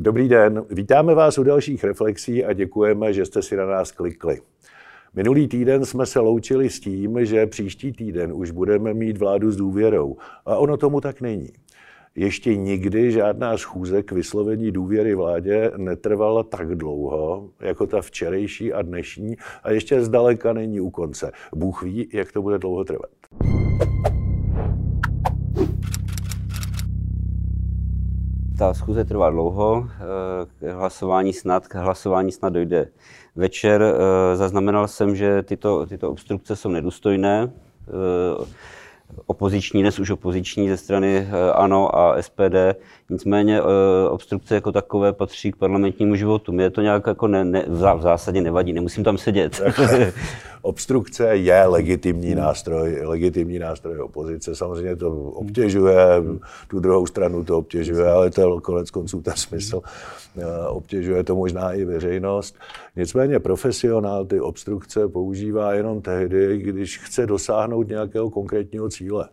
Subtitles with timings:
[0.00, 4.40] Dobrý den, vítáme vás u dalších reflexí a děkujeme, že jste si na nás klikli.
[5.14, 9.56] Minulý týden jsme se loučili s tím, že příští týden už budeme mít vládu s
[9.56, 10.16] důvěrou.
[10.46, 11.48] A ono tomu tak není.
[12.14, 18.82] Ještě nikdy žádná schůze k vyslovení důvěry vládě netrvala tak dlouho, jako ta včerejší a
[18.82, 21.32] dnešní, a ještě zdaleka není u konce.
[21.54, 23.10] Bůh ví, jak to bude dlouho trvat.
[28.58, 29.88] Ta schůze trvá dlouho,
[30.58, 32.88] k hlasování snad, k hlasování snad dojde
[33.36, 33.94] večer.
[34.34, 37.50] Zaznamenal jsem, že tyto, tyto obstrukce jsou nedůstojné
[39.26, 42.56] opoziční, dnes už opoziční ze strany eh, ANO a SPD.
[43.10, 46.52] Nicméně eh, obstrukce jako takové patří k parlamentnímu životu.
[46.52, 49.60] Mě to nějak jako ne, ne, v zásadě nevadí, nemusím tam sedět.
[50.62, 54.54] obstrukce je legitimní nástroj, legitimní nástroj opozice.
[54.54, 55.98] Samozřejmě to obtěžuje,
[56.68, 59.80] tu druhou stranu to obtěžuje, ale to je konec konců ten smysl.
[60.38, 62.56] Eh, obtěžuje to možná i veřejnost.
[62.96, 69.28] Nicméně profesionál ty obstrukce používá jenom tehdy, když chce dosáhnout nějakého konkrétního cíle.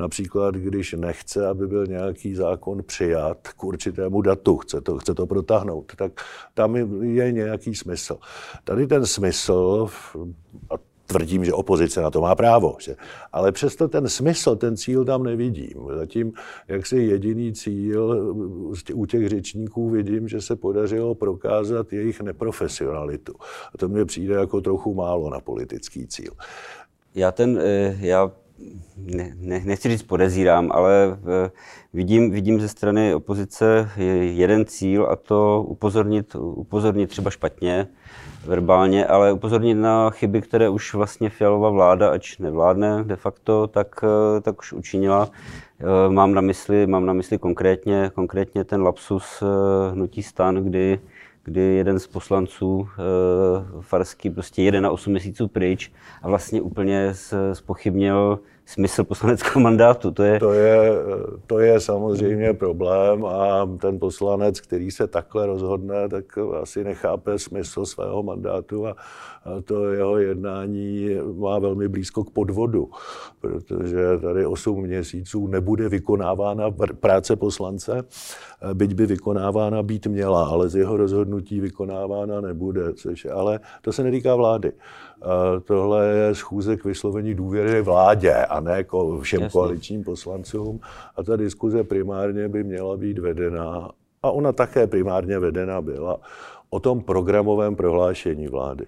[0.00, 5.26] Například, když nechce, aby byl nějaký zákon přijat k určitému datu, chce to, chce to
[5.26, 6.12] protáhnout, tak
[6.54, 8.18] tam je nějaký smysl.
[8.64, 9.88] Tady ten smysl,
[10.70, 10.74] a
[11.06, 12.96] tvrdím, že opozice na to má právo, že,
[13.32, 15.74] ale přesto ten smysl, ten cíl tam nevidím.
[15.94, 16.32] Zatím,
[16.68, 18.34] jak si jediný cíl
[18.94, 23.34] u těch řečníků vidím, že se podařilo prokázat jejich neprofesionalitu.
[23.74, 26.32] A to mně přijde jako trochu málo na politický cíl.
[27.14, 28.30] Já ten, eh, já
[28.96, 31.50] ne, ne, nechci říct podezírám, ale eh,
[31.94, 37.86] vidím, vidím ze strany opozice jeden cíl a to upozornit, upozornit třeba špatně,
[38.46, 44.04] verbálně, ale upozornit na chyby, které už vlastně Fialová vláda, ač nevládne de facto, tak,
[44.04, 45.30] eh, tak už učinila.
[45.80, 49.42] Eh, mám na mysli, mám na mysli konkrétně, konkrétně ten lapsus
[49.92, 50.98] hnutí stan, kdy
[51.44, 57.14] kdy jeden z poslanců e, Farský prostě jede na 8 měsíců pryč a vlastně úplně
[57.52, 60.10] spochybnil smysl poslaneckého mandátu.
[60.10, 60.38] To je...
[60.38, 60.90] To, je,
[61.46, 67.86] to je samozřejmě problém a ten poslanec, který se takhle rozhodne, tak asi nechápe smysl
[67.86, 68.90] svého mandátu a,
[69.44, 71.08] a to jeho jednání
[71.38, 72.90] má velmi blízko k podvodu,
[73.40, 76.70] protože tady 8 měsíců nebude vykonávána
[77.00, 78.02] práce poslance,
[78.74, 84.02] byť by vykonávána být měla, ale z jeho rozhodnutí vykonávána nebude, což ale to se
[84.02, 84.72] netýká vlády.
[85.64, 89.52] Tohle je schůze k vyslovení důvěry vládě a ne ko všem Jasně.
[89.52, 90.80] koaličním poslancům.
[91.16, 93.90] A ta diskuze primárně by měla být vedena,
[94.22, 96.20] a ona také primárně vedena byla,
[96.70, 98.86] o tom programovém prohlášení vlády.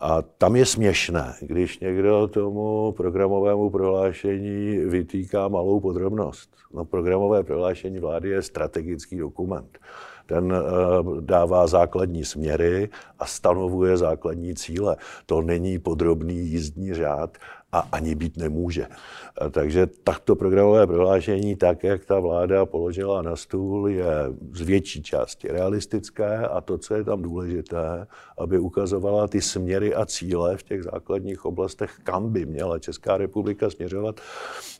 [0.00, 6.50] A tam je směšné, když někdo tomu programovému prohlášení vytýká malou podrobnost.
[6.74, 9.78] No, programové prohlášení vlády je strategický dokument.
[10.26, 12.88] Ten eh, dává základní směry
[13.18, 14.96] a stanovuje základní cíle.
[15.26, 17.38] To není podrobný jízdní řád,
[17.72, 18.86] a ani být nemůže.
[19.50, 24.06] Takže takto programové prohlášení, tak jak ta vláda položila na stůl, je
[24.52, 28.06] z větší části realistické a to, co je tam důležité,
[28.38, 33.70] aby ukazovala ty směry a cíle v těch základních oblastech, kam by měla Česká republika
[33.70, 34.20] směřovat,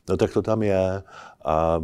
[0.08, 1.02] no tak to tam je.
[1.44, 1.82] A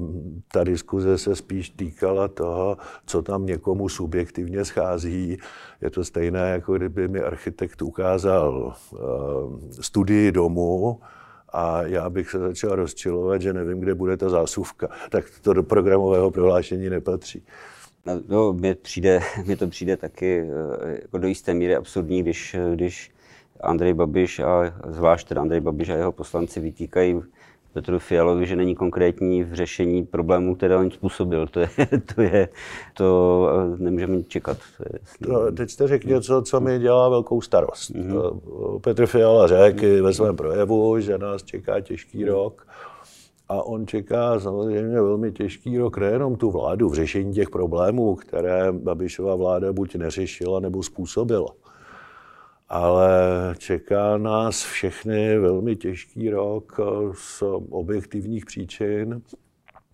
[0.52, 2.76] ta diskuze se spíš týkala toho,
[3.06, 5.38] co tam někomu subjektivně schází.
[5.80, 8.98] Je to stejné, jako kdyby mi architekt ukázal uh,
[9.80, 10.93] studii domu,
[11.52, 14.88] a já bych se začal rozčilovat, že nevím, kde bude ta zásuvka.
[15.10, 17.42] Tak to do programového prohlášení nepatří.
[18.06, 22.56] No, no mně, přijde, mně to přijde taky eh, jako do jisté míry absurdní, když,
[22.74, 23.12] když
[23.60, 27.22] Andrej Babiš a zvlášť Andrej Babiš a jeho poslanci vytýkají
[27.74, 31.46] Petru Fialovi, že není konkrétní v řešení problémů, které on způsobil.
[31.46, 31.68] To je,
[32.14, 32.48] to je,
[32.94, 34.58] to nemůžeme čekat.
[34.78, 34.98] To je
[35.32, 37.90] no, teď jste řekl něco, co mi dělá velkou starost.
[37.90, 38.80] Mm-hmm.
[38.80, 42.66] Petr Fiala řekl ve svém projevu, že nás čeká těžký rok.
[43.48, 48.72] A on čeká samozřejmě velmi těžký rok, nejenom tu vládu v řešení těch problémů, které
[48.72, 51.48] Babišova vláda buď neřešila nebo způsobila
[52.74, 53.08] ale
[53.58, 56.80] čeká nás všechny velmi těžký rok
[57.12, 59.22] z objektivních příčin,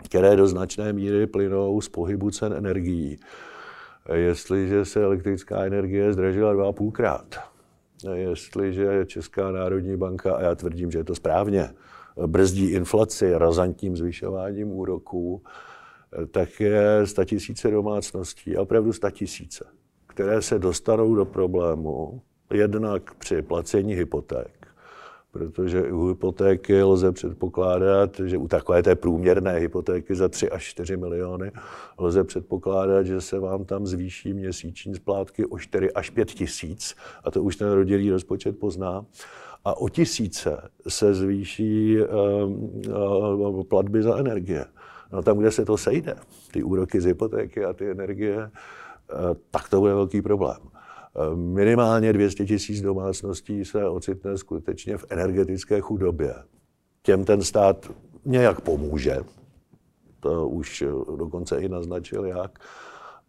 [0.05, 3.19] které do značné míry plynou z pohybu cen energií.
[4.13, 7.41] Jestliže se elektrická energie zdražila dva a půlkrát,
[8.15, 11.71] jestliže Česká národní banka, a já tvrdím, že je to správně,
[12.27, 15.43] brzdí inflaci razantním zvyšováním úroků,
[16.31, 19.65] tak je tisíce domácností, opravdu tisíce,
[20.07, 22.23] které se dostanou do problému,
[22.53, 24.67] jednak při placení hypoték,
[25.31, 30.97] protože u hypotéky lze předpokládat, že u takové té průměrné hypotéky za 3 až 4
[30.97, 31.53] miliony
[31.99, 37.31] lze předpokládat, že se vám tam zvýší měsíční splátky o 4 až 5 tisíc a
[37.31, 39.05] to už ten rodilý rozpočet pozná
[39.65, 42.07] a o tisíce se zvýší uh,
[43.53, 44.65] uh, platby za energie.
[45.13, 46.17] No tam, kde se to sejde,
[46.53, 48.51] ty úroky z hypotéky a ty energie, uh,
[49.51, 50.70] tak to bude velký problém.
[51.35, 56.35] Minimálně 200 tisíc domácností se ocitne skutečně v energetické chudobě.
[57.03, 57.91] Těm ten stát
[58.25, 59.17] nějak pomůže,
[60.21, 60.85] to už
[61.17, 62.59] dokonce i naznačil jak,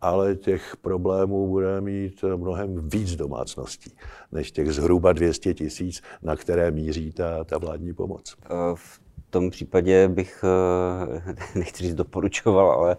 [0.02, 3.92] ale těch problémů bude mít mnohem víc domácností,
[4.32, 8.36] než těch zhruba 200 tisíc, na které míří ta, ta vládní pomoc.
[8.76, 12.98] V tom případě bych, eh, nechci říct doporučoval, ale,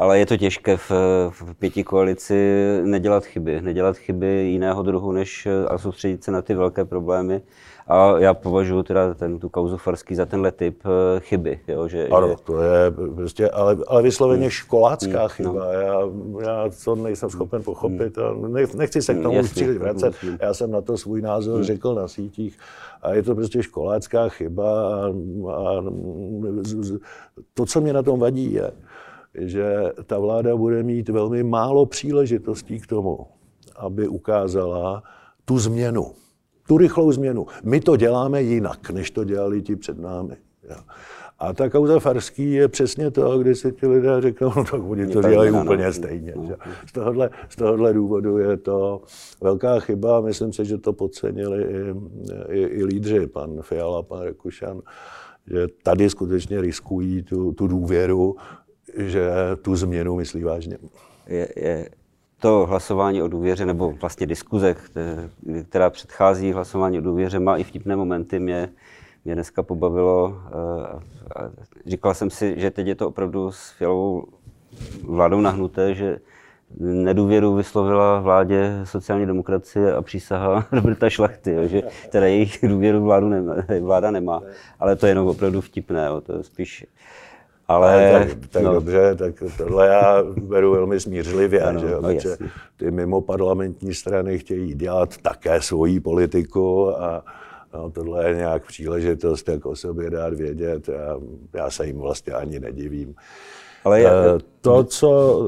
[0.00, 0.90] ale je to těžké v,
[1.30, 3.60] v pěti koalici nedělat chyby.
[3.60, 7.42] Nedělat chyby jiného druhu, než a soustředit se na ty velké problémy.
[7.88, 11.60] A já považuji teda ten, tu kauzu Farský za tenhle typ eh, chyby.
[11.68, 12.34] Jo, že, ano, že...
[12.44, 14.50] to je prostě, ale, ale vysloveně hmm.
[14.50, 15.28] školácká hmm.
[15.28, 15.52] chyba.
[15.52, 15.72] No.
[15.72, 16.00] Já,
[16.42, 18.34] já to nejsem schopen pochopit a
[18.74, 20.14] nechci se k tomu už příliš vracet.
[20.40, 21.64] Já jsem na to svůj názor hmm.
[21.64, 22.58] řekl na sítích
[23.02, 25.12] a je to prostě školácká chyba a,
[25.52, 25.82] a
[27.54, 28.70] to, co mě na tom vadí, je,
[29.34, 33.26] že ta vláda bude mít velmi málo příležitostí k tomu,
[33.76, 35.02] aby ukázala
[35.44, 36.12] tu změnu
[36.70, 37.46] tu rychlou změnu.
[37.64, 40.36] My to děláme jinak, než to dělali ti před námi.
[41.38, 45.06] A ta kauza Farský je přesně to, kdy si ti lidé řeknou, no tak oni
[45.06, 46.34] to dělají úplně stejně.
[46.46, 46.54] Že?
[46.86, 49.02] Z, tohohle, z tohohle důvodu je to
[49.40, 50.20] velká chyba.
[50.20, 51.94] Myslím si, že to podcenili i,
[52.48, 54.80] i, i lídři, pan Fiala, pan Rekušan,
[55.46, 58.36] že tady skutečně riskují tu, tu důvěru,
[58.96, 59.30] že
[59.62, 60.78] tu změnu myslí vážně.
[61.26, 61.88] Je, je,
[62.40, 64.76] to hlasování o důvěře, nebo vlastně diskuze,
[65.68, 68.38] která předchází hlasování o důvěře, má i vtipné momenty.
[68.38, 68.68] Mě,
[69.24, 70.40] mě dneska pobavilo,
[71.36, 71.50] eh,
[71.86, 74.26] říkal jsem si, že teď je to opravdu s fialovou
[75.04, 76.18] vládou nahnuté, že
[76.78, 83.28] nedůvěru vyslovila vládě sociální demokracie a přísaha Roberta Šlachty, jo, že teda jejich důvěru vládu
[83.28, 84.42] nemá, vláda nemá.
[84.80, 86.86] Ale to je jenom opravdu vtipné, jo, to je spíš
[87.70, 88.72] ale, ale tak, tak no.
[88.72, 92.36] dobře, tak tohle já beru velmi smířlivě, ano, že jo, no, že
[92.76, 97.24] ty mimo parlamentní strany chtějí dělat také svoji politiku a
[97.74, 100.88] no, tohle je nějak příležitost, jak o sobě dát vědět.
[100.88, 101.18] Já,
[101.54, 103.14] já se jim vlastně ani nedivím.
[103.84, 105.40] Ale je, eh, to, co,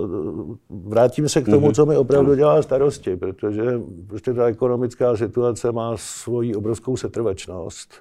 [0.71, 1.75] vrátím se k tomu, mm-hmm.
[1.75, 3.63] co mi opravdu dělá starosti, protože
[4.07, 7.95] prostě ta ekonomická situace má svoji obrovskou setrvačnost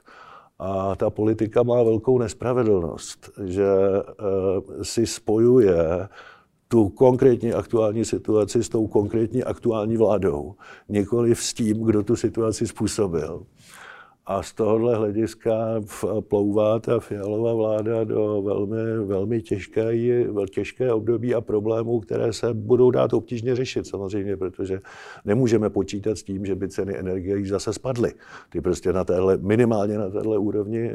[0.62, 6.08] a ta politika má velkou nespravedlnost, že eh, si spojuje
[6.68, 10.56] tu konkrétní aktuální situaci s tou konkrétní aktuální vládou,
[10.90, 13.44] nikoli s tím, kdo tu situaci způsobil.
[14.32, 15.82] A z tohohle hlediska
[16.20, 19.98] plouvá ta fialová vláda do velmi, velmi těžké,
[20.54, 24.82] těžké období a problémů, které se budou dát obtížně řešit samozřejmě, protože
[25.26, 28.14] nemůžeme počítat s tím, že by ceny energie zase spadly.
[28.50, 30.92] Ty prostě na téhle, minimálně na téhle úrovni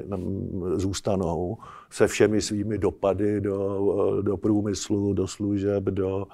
[0.74, 1.56] zůstanou
[1.90, 6.26] se všemi svými dopady do, do průmyslu, do služeb, do,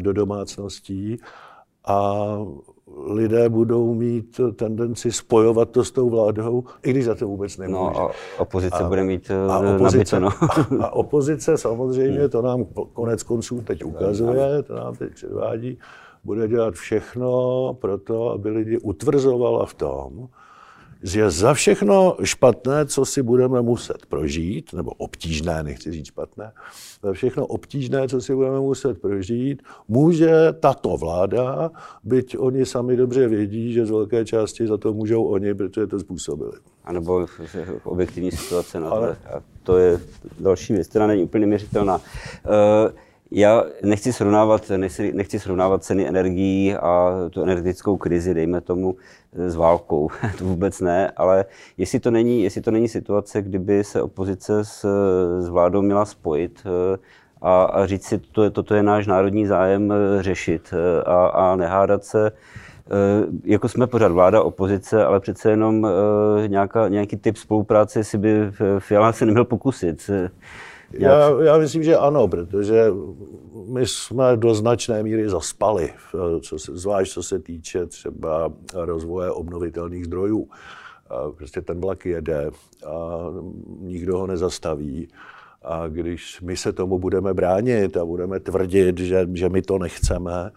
[0.00, 1.18] do domácností.
[1.84, 2.26] A
[3.06, 7.78] lidé budou mít tendenci spojovat to s tou vládou, i když za to vůbec nemůže.
[7.78, 10.28] No a opozice a, bude mít a eh, opozice, no.
[10.80, 15.78] a, a opozice samozřejmě, to nám konec konců teď ukazuje, to nám teď předvádí,
[16.24, 20.28] bude dělat všechno pro to, aby lidi utvrzovala v tom,
[21.02, 26.52] že za všechno špatné, co si budeme muset prožít, nebo obtížné, nechci říct špatné,
[27.02, 31.70] za všechno obtížné, co si budeme muset prožít, může tato vláda,
[32.04, 36.00] byť oni sami dobře vědí, že z velké části za to můžou oni, protože to
[36.00, 36.52] způsobili.
[36.84, 37.26] A nebo
[37.84, 39.16] objektivní situace na Ale...
[39.22, 39.36] to.
[39.36, 40.00] A to je
[40.40, 41.96] další věc, která není úplně měřitelná.
[41.96, 42.92] Uh,
[43.30, 44.70] já nechci srovnávat,
[45.12, 48.96] nechci, srovnávat ceny energií a tu energetickou krizi, dejme tomu,
[49.32, 50.08] s válkou.
[50.38, 51.44] to vůbec ne, ale
[51.76, 54.86] jestli to není, jestli to není situace, kdyby se opozice s,
[55.40, 56.98] s vládou měla spojit eh,
[57.42, 61.56] a, a říct si, toto, toto je náš národní zájem eh, řešit eh, a, a
[61.56, 62.32] nehádat se,
[63.44, 65.86] jako jsme pořád vláda, opozice, ale přece jenom
[66.46, 70.10] nějaká, nějaký typ spolupráce si by Fiala se neměl pokusit.
[70.92, 72.86] Já, já myslím, že ano, protože
[73.66, 75.92] my jsme do značné míry zaspali,
[76.42, 80.48] co se, zvlášť co se týče třeba rozvoje obnovitelných zdrojů.
[81.36, 82.50] Prostě ten vlak jede
[82.86, 83.18] a
[83.80, 85.08] nikdo ho nezastaví.
[85.62, 90.50] A když my se tomu budeme bránit a budeme tvrdit, že, že my to nechceme,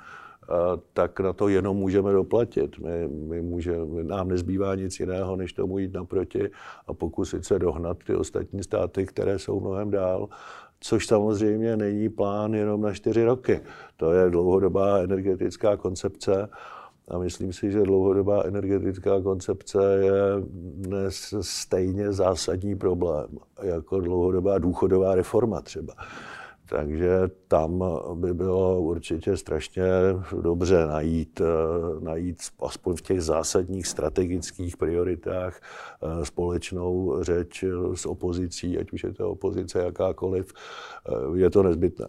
[0.94, 2.80] tak na to jenom můžeme doplatit.
[2.80, 6.50] My, my můžeme, nám nezbývá nic jiného, než tomu jít naproti
[6.88, 10.30] a pokusit se dohnat ty ostatní státy, které jsou mnohem dál
[10.82, 13.62] což samozřejmě není plán jenom na čtyři roky.
[13.98, 16.50] To je dlouhodobá energetická koncepce
[17.08, 20.22] a myslím si, že dlouhodobá energetická koncepce je
[20.78, 23.28] dnes stejně zásadní problém
[23.62, 25.94] jako dlouhodobá důchodová reforma třeba.
[26.72, 27.10] Takže
[27.48, 29.84] tam by bylo určitě strašně
[30.42, 31.42] dobře najít,
[32.00, 37.64] najít aspoň v těch zásadních strategických prioritách eh, společnou řeč
[37.94, 40.54] s opozicí, ať už je to opozice jakákoliv.
[40.54, 42.08] Eh, je to nezbytné.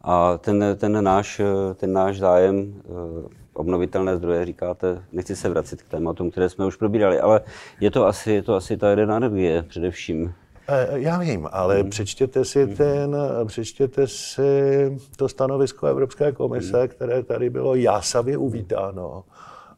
[0.00, 1.40] A ten, ten, náš,
[1.74, 6.76] ten náš zájem eh, obnovitelné zdroje, říkáte, nechci se vracet k tématům, které jsme už
[6.76, 7.40] probírali, ale
[7.80, 10.34] je to asi, je to asi ta jedna energie především.
[10.68, 11.90] Eh, já vím, ale hmm.
[11.90, 12.76] přečtěte si hmm.
[12.76, 16.88] ten, přečtěte si to stanovisko Evropské komise, hmm.
[16.88, 19.24] které tady bylo jásavě uvítáno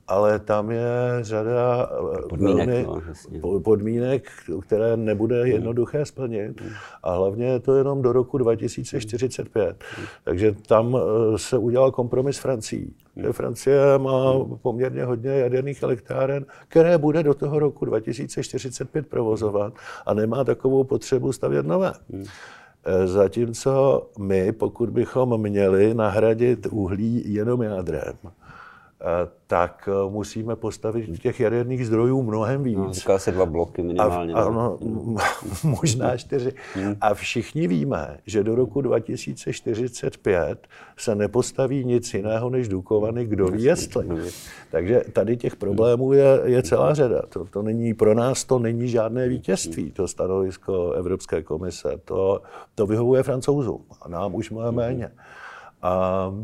[0.09, 3.03] ale tam je řada eh, podmínek, velmi,
[3.43, 5.53] no, podmínek, které nebude hmm.
[5.53, 6.61] jednoduché splnit.
[6.61, 6.71] Hmm.
[7.03, 9.85] A hlavně je to jenom do roku 2045.
[9.97, 10.07] Hmm.
[10.25, 12.95] Takže tam eh, se udělal kompromis Francií.
[13.17, 13.33] Hmm.
[13.33, 19.73] Francie má poměrně hodně jaderných elektráren, které bude do toho roku 2045 provozovat
[20.07, 21.93] a nemá takovou potřebu stavět nové.
[22.85, 28.15] Eh, zatímco my, pokud bychom měli nahradit uhlí jenom jádrem,
[29.47, 32.78] tak eh, musíme postavit těch jaderných zdrojů mnohem víc.
[32.78, 34.35] No, říká se dva bloky minimálně.
[34.35, 34.78] A, ano,
[35.64, 36.52] možná čtyři.
[36.75, 36.97] Hmm.
[37.00, 43.62] A všichni víme, že do roku 2045 se nepostaví nic jiného než Dukovany, kdo ví
[43.62, 44.07] jestli.
[44.71, 47.23] Takže tady těch problémů je, je celá řada.
[47.28, 52.00] To, to není, pro nás to není žádné vítězství, to stanovisko Evropské komise.
[52.05, 52.43] To,
[52.75, 55.11] to vyhovuje francouzům a nám už mnohem méně.
[55.83, 56.35] A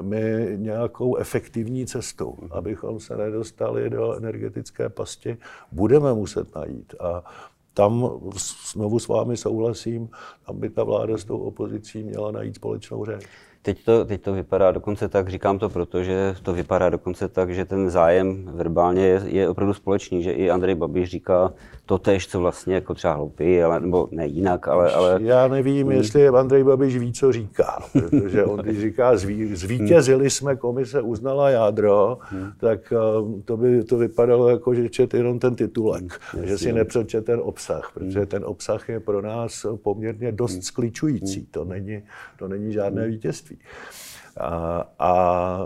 [0.00, 5.36] my nějakou efektivní cestu, abychom se nedostali do energetické pasti,
[5.72, 6.94] budeme muset najít.
[7.00, 7.24] A
[7.74, 8.20] tam
[8.72, 10.08] znovu s vámi souhlasím,
[10.46, 13.26] tam by ta vláda s tou opozicí měla najít společnou řeč.
[13.64, 17.54] Teď to, teď to vypadá dokonce tak, říkám to proto, že to vypadá dokonce tak,
[17.54, 21.52] že ten zájem verbálně je, je opravdu společný, že i Andrej Babiš říká
[21.86, 25.18] to tež, co vlastně jako třeba hloupý, ale, nebo ne jinak, ale, ale...
[25.22, 25.96] Já nevím, hmm.
[25.96, 27.78] jestli Andrej Babiš ví, co říká,
[28.10, 32.52] protože on když říká, zví, zvítězili jsme, komise uznala jádro, hmm.
[32.58, 36.46] tak um, to by to vypadalo jako, že čet jenom ten titulek, hmm.
[36.46, 38.28] že si nepřečet ten obsah, protože hmm.
[38.28, 40.62] ten obsah je pro nás poměrně dost hmm.
[40.62, 42.02] skličující, to není,
[42.38, 43.10] to není žádné hmm.
[43.10, 44.04] vítězství školství.
[44.36, 45.58] A, a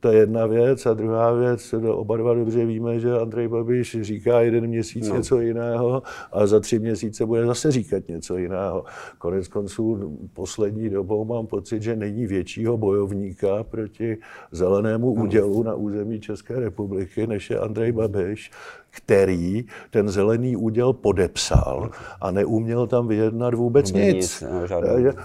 [0.00, 0.86] to je jedna věc.
[0.86, 5.16] A druhá věc, no, oba dva dobře víme, že Andrej Babiš říká jeden měsíc no.
[5.16, 6.02] něco jiného
[6.32, 8.84] a za tři měsíce bude zase říkat něco jiného.
[9.18, 14.16] Konec konců poslední dobou mám pocit, že není většího bojovníka proti
[14.52, 18.50] zelenému údělu na území České republiky, než je Andrej Babiš
[18.98, 21.90] který ten zelený úděl podepsal
[22.20, 24.14] a neuměl tam vyjednat vůbec nic.
[24.14, 24.42] nic.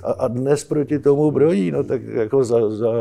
[0.04, 2.92] A, a dnes proti tomu brojí, no tak jako za, za,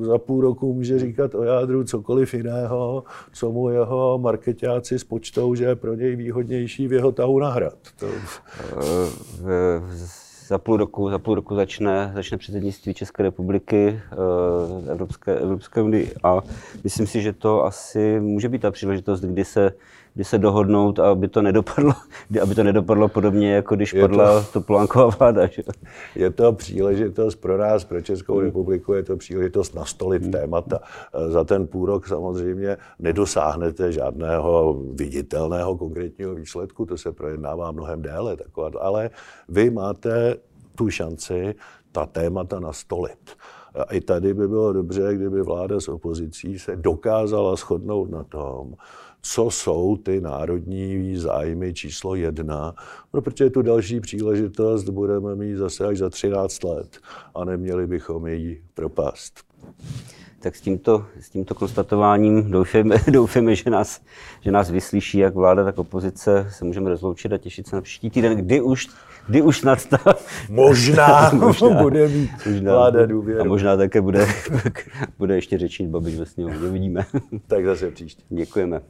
[0.00, 5.64] za půl roku může říkat o jádru cokoliv jiného, co mu jeho marketáci spočtou, že
[5.64, 7.78] je pro něj výhodnější v jeho tahu na hrad.
[7.98, 8.06] To...
[10.46, 16.14] Za půl roku, za půl roku začne, začne předsednictví České republiky eh, Evropské, Evropské unii.
[16.22, 16.40] A
[16.84, 19.72] myslím si, že to asi může být ta příležitost, kdy se,
[20.16, 21.92] kdy se dohodnout, aby to nedopadlo,
[22.42, 25.46] aby to nedopadlo podobně, jako když je padla to, Topolánková vláda.
[25.46, 25.62] Že?
[26.14, 30.32] Je to příležitost pro nás, pro Českou republiku, je to příležitost nastolit hmm.
[30.32, 30.78] témata.
[31.14, 38.02] Eh, za ten půl rok samozřejmě nedosáhnete žádného viditelného konkrétního výsledku, to se projednává mnohem
[38.02, 39.10] déle, takové, ale
[39.48, 40.36] vy máte
[40.74, 41.54] tu šanci
[41.92, 43.36] ta témata nastolit.
[43.74, 48.74] A i tady by bylo dobře, kdyby vláda s opozicí se dokázala shodnout na tom,
[49.28, 52.74] co jsou ty národní zájmy číslo jedna,
[53.14, 56.98] no, protože tu další příležitost budeme mít zase až za 13 let
[57.34, 59.40] a neměli bychom ji propast.
[60.40, 64.00] Tak s tímto, s tímto konstatováním doufáme, doufáme že, nás,
[64.40, 66.46] že nás vyslyší jak vláda, tak opozice.
[66.50, 68.88] Se můžeme rozloučit a těšit se na příští týden, kdy už
[69.28, 69.98] kdy už snad ta...
[70.50, 73.40] Možná, možná bude mít možná, vláda důvěru.
[73.40, 74.26] A možná také bude,
[75.18, 77.06] bude ještě řečnit Babiš ve sněmovně, uvidíme.
[77.46, 78.22] Tak zase příště.
[78.28, 78.80] Děkujeme.